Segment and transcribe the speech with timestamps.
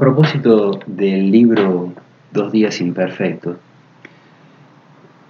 [0.00, 1.92] propósito del libro
[2.32, 3.56] Dos días imperfectos,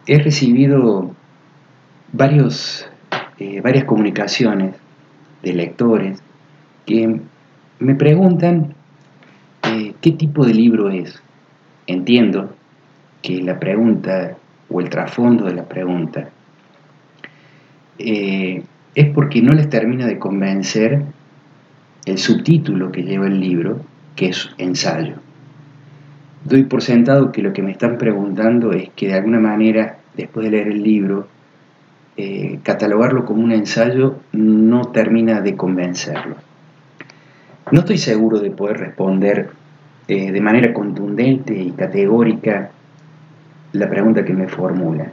[0.06, 1.14] he recibido
[2.12, 2.86] varios,
[3.38, 4.74] eh, varias comunicaciones
[5.42, 6.22] de lectores
[6.84, 7.20] que
[7.78, 8.74] me preguntan
[9.62, 11.22] eh, qué tipo de libro es.
[11.86, 12.54] Entiendo
[13.22, 14.36] que la pregunta
[14.68, 16.28] o el trasfondo de la pregunta
[17.98, 18.62] eh,
[18.94, 21.02] es porque no les termina de convencer
[22.04, 23.80] el subtítulo que lleva el libro,
[24.16, 25.14] que es ensayo.
[26.44, 30.44] Doy por sentado que lo que me están preguntando es que de alguna manera, después
[30.44, 31.28] de leer el libro,
[32.16, 36.36] eh, catalogarlo como un ensayo no termina de convencerlo.
[37.70, 39.50] No estoy seguro de poder responder
[40.08, 42.70] eh, de manera contundente y categórica
[43.72, 45.12] la pregunta que me formula.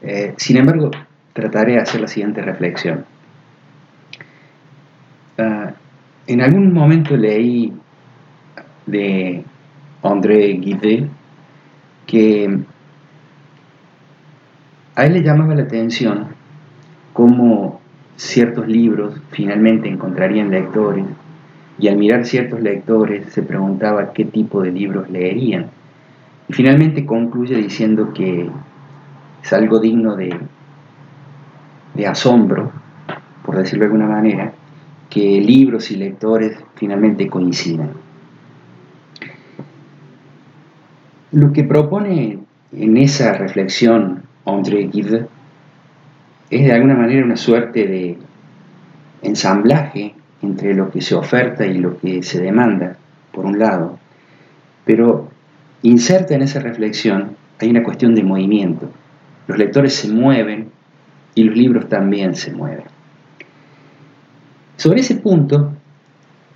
[0.00, 0.90] Eh, sin embargo,
[1.32, 3.04] trataré de hacer la siguiente reflexión.
[5.38, 5.72] Ah,
[6.26, 7.72] en algún momento leí
[8.86, 9.44] de
[10.02, 11.08] André Guide
[12.06, 12.58] que
[14.94, 16.26] a él le llamaba la atención
[17.12, 17.80] cómo
[18.16, 21.04] ciertos libros finalmente encontrarían lectores
[21.78, 25.70] y al mirar ciertos lectores se preguntaba qué tipo de libros leerían.
[26.48, 28.48] Y finalmente concluye diciendo que
[29.42, 30.38] es algo digno de,
[31.94, 32.70] de asombro,
[33.44, 34.52] por decirlo de alguna manera,
[35.12, 37.90] que libros y lectores finalmente coincidan.
[41.32, 42.38] Lo que propone
[42.72, 45.26] en esa reflexión André Gide
[46.48, 48.16] es de alguna manera una suerte de
[49.20, 52.96] ensamblaje entre lo que se oferta y lo que se demanda,
[53.32, 53.98] por un lado,
[54.86, 55.28] pero
[55.82, 58.90] inserta en esa reflexión hay una cuestión de movimiento.
[59.46, 60.70] Los lectores se mueven
[61.34, 62.91] y los libros también se mueven.
[64.82, 65.74] Sobre ese punto,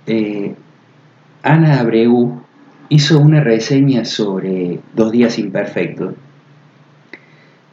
[0.05, 0.53] eh,
[1.43, 2.41] Ana Abreu
[2.89, 6.13] hizo una reseña sobre Dos días imperfectos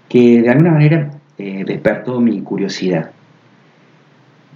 [0.08, 3.10] que de alguna manera eh, despertó mi curiosidad.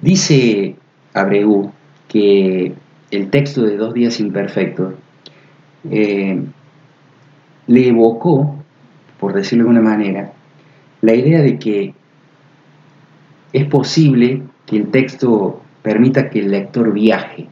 [0.01, 0.77] Dice
[1.15, 1.73] Abreu
[2.07, 2.75] que
[3.11, 4.95] el texto de Dos días imperfectos
[5.91, 6.41] eh,
[7.67, 8.55] le evocó,
[9.19, 10.33] por decirlo de alguna manera,
[11.01, 11.93] la idea de que
[13.53, 17.47] es posible que el texto permita que el lector viaje,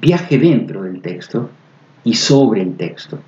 [0.00, 1.50] viaje dentro del texto
[2.04, 3.18] y sobre el texto.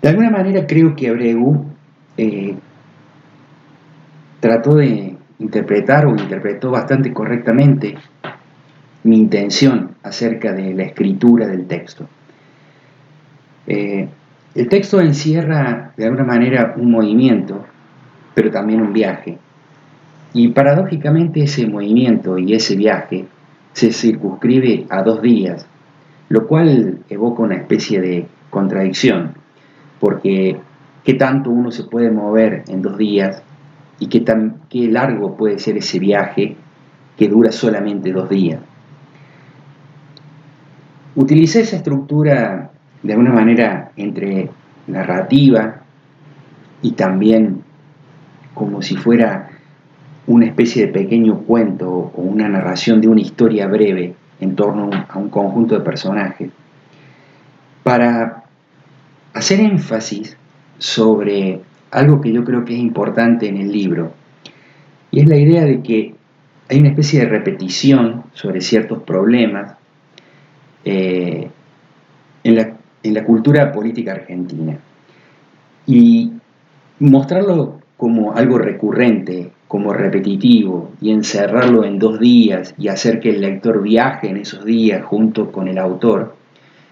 [0.00, 1.64] De alguna manera creo que Abreu
[2.16, 2.54] eh,
[4.38, 7.96] trató de interpretar o interpretó bastante correctamente
[9.02, 12.08] mi intención acerca de la escritura del texto.
[13.66, 14.08] Eh,
[14.54, 17.66] el texto encierra de alguna manera un movimiento,
[18.36, 19.36] pero también un viaje.
[20.36, 23.24] Y paradójicamente ese movimiento y ese viaje
[23.72, 25.66] se circunscribe a dos días,
[26.28, 29.32] lo cual evoca una especie de contradicción,
[29.98, 30.58] porque
[31.04, 33.42] qué tanto uno se puede mover en dos días
[33.98, 36.54] y qué, tan, qué largo puede ser ese viaje
[37.16, 38.60] que dura solamente dos días.
[41.14, 44.50] Utilicé esa estructura de alguna manera entre
[44.86, 45.80] narrativa
[46.82, 47.62] y también
[48.52, 49.55] como si fuera
[50.26, 55.18] una especie de pequeño cuento o una narración de una historia breve en torno a
[55.18, 56.50] un conjunto de personajes,
[57.82, 58.44] para
[59.32, 60.36] hacer énfasis
[60.78, 61.60] sobre
[61.90, 64.12] algo que yo creo que es importante en el libro,
[65.10, 66.14] y es la idea de que
[66.68, 69.76] hay una especie de repetición sobre ciertos problemas
[70.84, 71.48] eh,
[72.42, 72.72] en, la,
[73.02, 74.76] en la cultura política argentina.
[75.86, 76.32] Y
[76.98, 83.40] mostrarlo como algo recurrente, como repetitivo, y encerrarlo en dos días y hacer que el
[83.40, 86.36] lector viaje en esos días junto con el autor,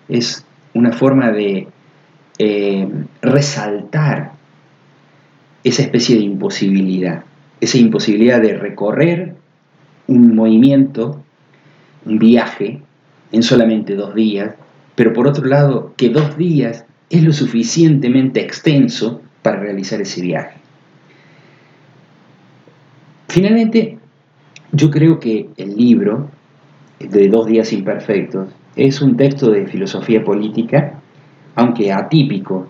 [0.08, 1.68] es una forma de
[2.38, 2.88] eh,
[3.22, 4.32] resaltar
[5.62, 7.24] esa especie de imposibilidad,
[7.60, 9.34] esa imposibilidad de recorrer
[10.06, 11.22] un movimiento,
[12.04, 12.82] un viaje,
[13.32, 14.54] en solamente dos días,
[14.94, 20.63] pero por otro lado, que dos días es lo suficientemente extenso para realizar ese viaje.
[23.34, 23.98] Finalmente,
[24.70, 26.28] yo creo que el libro
[27.00, 31.00] de Dos días imperfectos es un texto de filosofía política,
[31.56, 32.68] aunque atípico,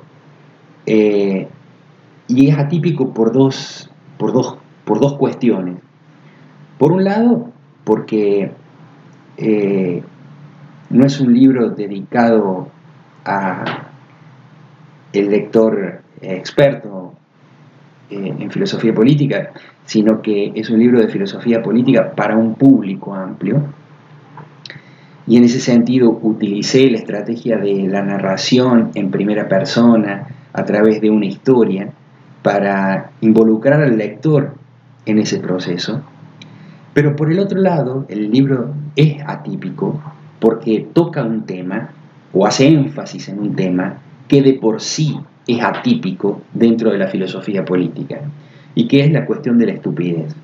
[0.86, 1.46] eh,
[2.28, 4.56] y es atípico por dos, por, dos,
[4.86, 5.76] por dos cuestiones.
[6.78, 7.50] Por un lado,
[7.84, 8.50] porque
[9.36, 10.02] eh,
[10.88, 12.68] no es un libro dedicado
[13.26, 13.90] a
[15.12, 17.12] el lector experto
[18.10, 19.52] eh, en filosofía política,
[19.86, 23.62] sino que es un libro de filosofía política para un público amplio.
[25.26, 31.00] y en ese sentido utilicé la estrategia de la narración en primera persona a través
[31.00, 31.88] de una historia
[32.42, 34.54] para involucrar al lector
[35.06, 36.02] en ese proceso.
[36.92, 39.98] Pero por el otro lado, el libro es atípico
[40.40, 41.88] porque toca un tema
[42.34, 43.98] o hace énfasis en un tema
[44.28, 48.20] que de por sí es atípico dentro de la filosofía política
[48.74, 50.34] y que es la cuestión de la estupidez.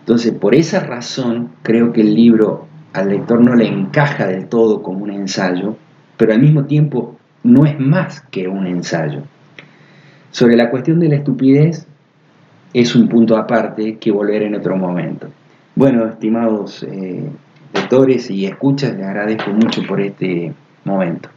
[0.00, 4.82] Entonces, por esa razón, creo que el libro al lector no le encaja del todo
[4.82, 5.76] como un ensayo,
[6.16, 9.22] pero al mismo tiempo no es más que un ensayo.
[10.30, 11.86] Sobre la cuestión de la estupidez,
[12.72, 15.28] es un punto aparte que volver en otro momento.
[15.74, 17.28] Bueno, estimados eh,
[17.72, 20.52] lectores y escuchas, les agradezco mucho por este
[20.84, 21.28] momento.